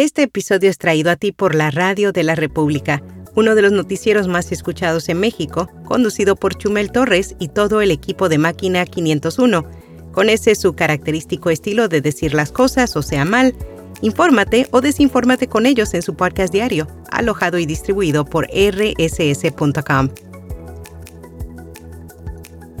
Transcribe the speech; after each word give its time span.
Este 0.00 0.22
episodio 0.22 0.70
es 0.70 0.78
traído 0.78 1.10
a 1.10 1.16
ti 1.16 1.30
por 1.30 1.54
la 1.54 1.70
Radio 1.70 2.10
de 2.10 2.22
la 2.22 2.34
República, 2.34 3.02
uno 3.36 3.54
de 3.54 3.60
los 3.60 3.70
noticieros 3.70 4.28
más 4.28 4.50
escuchados 4.50 5.10
en 5.10 5.20
México, 5.20 5.68
conducido 5.84 6.36
por 6.36 6.56
Chumel 6.56 6.90
Torres 6.90 7.36
y 7.38 7.48
todo 7.48 7.82
el 7.82 7.90
equipo 7.90 8.30
de 8.30 8.38
Máquina 8.38 8.86
501. 8.86 9.62
Con 10.10 10.30
ese 10.30 10.54
su 10.54 10.72
característico 10.72 11.50
estilo 11.50 11.88
de 11.88 12.00
decir 12.00 12.32
las 12.32 12.50
cosas, 12.50 12.96
o 12.96 13.02
sea 13.02 13.26
mal, 13.26 13.54
infórmate 14.00 14.68
o 14.70 14.80
desinfórmate 14.80 15.48
con 15.48 15.66
ellos 15.66 15.92
en 15.92 16.00
su 16.00 16.14
podcast 16.14 16.50
diario, 16.50 16.86
alojado 17.10 17.58
y 17.58 17.66
distribuido 17.66 18.24
por 18.24 18.46
rss.com. 18.46 20.08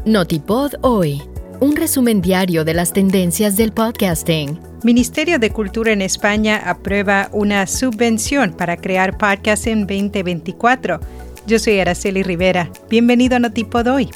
Notipod 0.06 0.72
hoy, 0.80 1.20
un 1.60 1.76
resumen 1.76 2.22
diario 2.22 2.64
de 2.64 2.72
las 2.72 2.94
tendencias 2.94 3.58
del 3.58 3.72
podcasting. 3.72 4.69
Ministerio 4.82 5.38
de 5.38 5.50
Cultura 5.50 5.92
en 5.92 6.00
España 6.00 6.56
aprueba 6.64 7.28
una 7.32 7.66
subvención 7.66 8.54
para 8.54 8.78
crear 8.78 9.18
podcasts 9.18 9.66
en 9.66 9.80
2024. 9.80 11.00
Yo 11.46 11.58
soy 11.58 11.80
Araceli 11.80 12.22
Rivera. 12.22 12.70
Bienvenido 12.88 13.36
a 13.36 13.40
Notipod 13.40 13.86
hoy. 13.88 14.08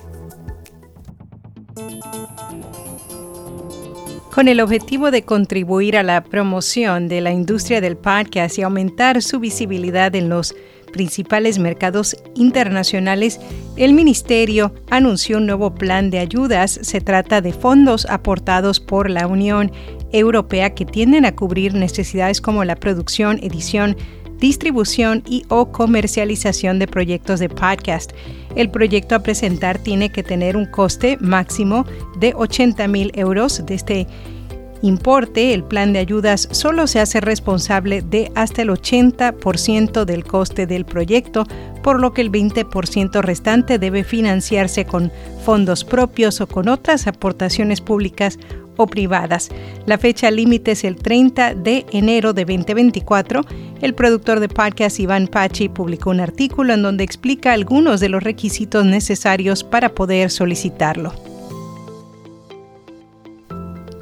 Con 4.35 4.49
el 4.49 4.61
objetivo 4.61 5.11
de 5.11 5.23
contribuir 5.23 5.99
a 5.99 6.03
la 6.03 6.25
promoción 6.25 7.09
de 7.09 7.21
la 7.21 7.31
industria 7.31 7.83
del 7.83 7.99
podcast 7.99 8.59
y 8.59 8.63
aumentar 8.63 9.21
su 9.21 9.41
visibilidad 9.41 10.15
en 10.17 10.31
los 10.31 10.55
principales 10.95 11.59
mercados 11.59 12.17
internacionales, 12.37 13.39
el 13.77 13.93
Ministerio 13.93 14.73
anunció 14.91 15.37
un 15.37 15.47
nuevo 15.47 15.75
plan 15.75 16.09
de 16.11 16.21
ayudas. 16.21 16.79
Se 16.83 17.01
trata 17.01 17.41
de 17.41 17.53
fondos 17.53 18.07
aportados 18.07 18.81
por 18.81 19.11
la 19.11 19.27
Unión 19.27 19.71
Europea 20.15 20.75
que 20.75 20.87
tienden 20.87 21.27
a 21.27 21.35
cubrir 21.35 21.75
necesidades 21.75 22.41
como 22.41 22.65
la 22.65 22.77
producción, 22.77 23.39
edición, 23.43 23.97
distribución 24.39 25.23
y 25.27 25.45
o 25.49 25.73
comercialización 25.73 26.79
de 26.79 26.87
proyectos 26.87 27.41
de 27.41 27.49
podcast. 27.49 28.13
El 28.57 28.71
proyecto 28.71 29.15
a 29.15 29.21
presentar 29.21 29.79
tiene 29.79 30.11
que 30.11 30.23
tener 30.23 30.57
un 30.57 30.67
coste 30.67 31.17
máximo 31.21 31.85
de 32.19 32.33
80 32.35 32.87
mil 32.89 33.11
euros. 33.15 33.65
De 33.67 33.75
este 33.75 34.07
importe, 34.83 35.55
el 35.55 35.65
plan 35.65 35.93
de 35.93 35.99
ayudas 35.99 36.49
solo 36.53 36.87
se 36.87 37.01
hace 37.01 37.21
responsable 37.21 38.03
de 38.03 38.31
hasta 38.35 38.63
el 38.63 38.69
80% 38.69 40.05
del 40.05 40.25
coste 40.25 40.67
del 40.67 40.85
proyecto, 40.85 41.47
por 41.83 42.01
lo 42.01 42.13
que 42.13 42.21
el 42.21 42.31
20% 42.31 43.23
restante 43.23 43.79
debe 43.79 44.05
financiarse 44.05 44.85
con 44.85 45.11
fondos 45.45 45.85
propios 45.85 46.41
o 46.41 46.47
con 46.47 46.69
otras 46.69 47.07
aportaciones 47.07 47.81
públicas 47.81 48.39
o 48.77 48.87
privadas. 48.87 49.51
La 49.87 49.99
fecha 49.99 50.31
límite 50.31 50.73
es 50.73 50.85
el 50.85 50.97
30 50.97 51.55
de 51.55 51.87
enero 51.93 52.33
de 52.33 52.45
2024. 52.45 53.43
El 53.81 53.95
productor 53.95 54.41
de 54.41 54.49
podcast 54.49 55.01
Iván 55.01 55.27
Pachi 55.27 55.69
publicó 55.69 56.11
un 56.11 56.21
artículo 56.21 56.73
en 56.73 56.83
donde 56.83 57.05
explica 57.05 57.53
algunos 57.53 58.01
de 58.01 58.09
los 58.09 58.23
requisitos 58.23 58.85
necesarios 58.85 59.65
para 59.65 59.91
poder 59.91 60.31
solicitarlo. 60.31 61.34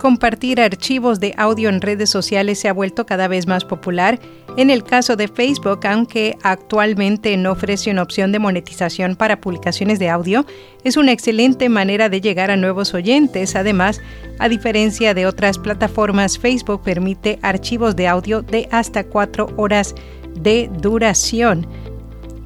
Compartir 0.03 0.61
archivos 0.61 1.21
de 1.21 1.33
audio 1.37 1.69
en 1.69 1.81
redes 1.81 2.11
sociales 2.11 2.59
se 2.59 2.69
ha 2.69 2.73
vuelto 2.73 3.07
cada 3.07 3.29
vez 3.29 3.47
más 3.47 3.65
popular. 3.65 4.19
En 4.57 4.69
el 4.69 4.83
caso 4.83 5.15
de 5.15 5.29
Facebook, 5.29 5.87
aunque 5.87 6.37
actualmente 6.43 7.37
no 7.37 7.53
ofrece 7.53 7.89
una 7.89 8.03
opción 8.03 8.33
de 8.33 8.41
monetización 8.41 9.15
para 9.15 9.41
publicaciones 9.41 10.01
de 10.01 10.09
audio, 10.09 10.45
es 10.83 10.97
una 10.97 11.13
excelente 11.13 11.69
manera 11.69 12.09
de 12.09 12.21
llegar 12.21 12.51
a 12.51 12.57
nuevos 12.57 12.95
oyentes. 12.95 13.55
Además, 13.55 14.01
a 14.41 14.49
diferencia 14.49 15.15
de 15.15 15.25
otras 15.25 15.57
plataformas, 15.57 16.37
Facebook 16.37 16.83
permite 16.83 17.39
archivos 17.41 17.95
de 17.95 18.09
audio 18.09 18.43
de 18.43 18.69
hasta 18.73 19.05
cuatro 19.05 19.55
horas 19.57 19.95
de 20.35 20.69
duración. 20.81 21.65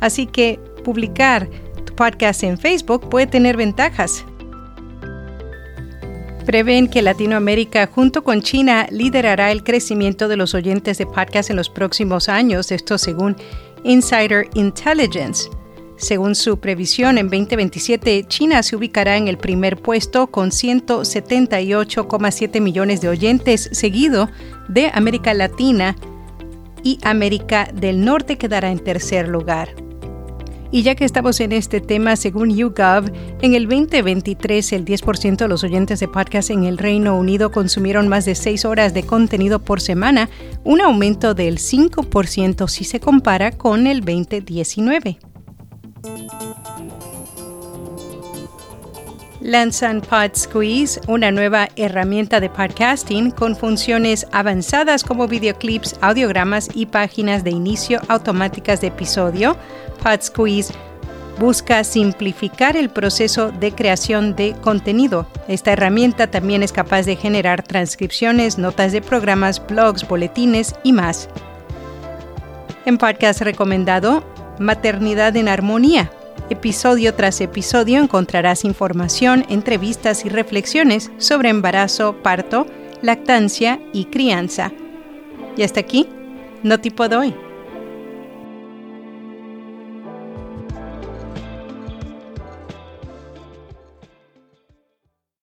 Así 0.01 0.27
que 0.27 0.61
publicar 0.85 1.49
tu 1.87 1.95
podcast 1.95 2.43
en 2.43 2.59
Facebook 2.59 3.09
puede 3.09 3.29
tener 3.29 3.57
ventajas. 3.57 4.27
Prevén 6.47 6.87
que 6.87 7.03
Latinoamérica 7.03 7.89
junto 7.89 8.23
con 8.23 8.41
China 8.41 8.87
liderará 8.93 9.51
el 9.51 9.65
crecimiento 9.65 10.29
de 10.29 10.37
los 10.37 10.55
oyentes 10.55 10.97
de 10.97 11.05
podcast 11.05 11.51
en 11.51 11.57
los 11.57 11.69
próximos 11.69 12.29
años, 12.29 12.71
esto 12.71 12.99
según 12.99 13.35
Insider 13.83 14.49
Intelligence. 14.55 15.51
Según 15.97 16.37
su 16.37 16.61
previsión, 16.61 17.19
en 17.19 17.29
2027 17.29 18.27
China 18.29 18.63
se 18.63 18.77
ubicará 18.77 19.17
en 19.17 19.27
el 19.27 19.39
primer 19.39 19.77
puesto 19.77 20.29
con 20.29 20.51
178,7 20.51 22.61
millones 22.61 23.01
de 23.01 23.09
oyentes, 23.09 23.69
seguido 23.73 24.31
de 24.69 24.93
América 24.95 25.35
Latina 25.35 25.97
y 26.85 27.01
América 27.03 27.69
del 27.75 28.05
Norte 28.05 28.39
quedará 28.39 28.71
en 28.71 28.79
tercer 28.79 29.27
lugar. 29.27 29.86
Y 30.71 30.83
ya 30.83 30.95
que 30.95 31.05
estamos 31.05 31.41
en 31.41 31.53
este 31.53 31.81
tema, 31.81 32.17
según 32.17 32.55
YouGov, 32.55 33.13
en 33.41 33.55
el 33.55 33.69
2023 33.69 34.73
el 34.73 34.85
10% 34.85 35.37
de 35.37 35.49
los 35.49 35.65
oyentes 35.65 36.01
de 36.01 36.09
podcast 36.09 36.51
en 36.51 36.65
el 36.65 36.79
Reino 36.79 37.17
Unido 37.17 37.51
consumieron 37.51 38.09
más 38.09 38.25
de 38.25 38.35
6 38.35 38.65
horas 38.65 38.95
de 38.95 39.05
contenido 39.05 39.61
por 39.61 39.81
semana, 39.81 40.29
un 40.65 40.81
aumento 40.81 41.35
del 41.35 41.59
5% 41.59 42.69
si 42.69 42.85
se 42.85 43.01
compara 43.01 43.53
con 43.53 43.87
el 43.87 44.01
2019. 44.01 45.19
Lanzan 49.47 50.01
Pod 50.01 50.35
Squeeze, 50.35 51.01
una 51.07 51.31
nueva 51.31 51.69
herramienta 51.77 52.41
de 52.41 52.51
podcasting 52.51 53.31
con 53.31 53.55
funciones 53.55 54.27
avanzadas 54.33 55.05
como 55.05 55.29
videoclips, 55.29 55.97
audiogramas 56.01 56.69
y 56.75 56.87
páginas 56.87 57.45
de 57.45 57.51
inicio 57.51 58.01
automáticas 58.09 58.81
de 58.81 58.89
episodio. 58.89 59.57
Pod 60.03 60.21
Squeeze 60.21 60.75
busca 61.39 61.85
simplificar 61.85 62.77
el 62.77 62.91
proceso 62.91 63.53
de 63.53 63.71
creación 63.71 64.35
de 64.35 64.57
contenido. 64.63 65.29
Esta 65.47 65.73
herramienta 65.73 66.27
también 66.27 66.65
es 66.65 66.73
capaz 66.73 67.07
de 67.07 67.15
generar 67.15 67.63
transcripciones, 67.63 68.59
notas 68.59 68.91
de 68.91 69.01
programas, 69.01 69.65
blogs, 69.65 70.09
boletines 70.09 70.75
y 70.83 70.93
más. 70.93 71.29
En 72.85 72.99
podcast 72.99 73.43
recomendado, 73.43 74.25
Maternidad 74.59 75.37
en 75.37 75.49
Armonía, 75.49 76.11
Episodio 76.51 77.15
tras 77.15 77.41
episodio 77.41 78.01
encontrarás 78.01 78.65
información, 78.65 79.45
entrevistas 79.49 80.25
y 80.25 80.29
reflexiones 80.29 81.11
sobre 81.19 81.49
embarazo, 81.49 82.17
parto, 82.23 82.67
lactancia 83.03 83.81
y 83.93 84.07
crianza. 84.07 84.73
Y 85.57 85.63
hasta 85.63 85.81
aquí, 85.81 86.09
no 86.63 86.81
tipo 86.81 87.09
doy. 87.09 87.35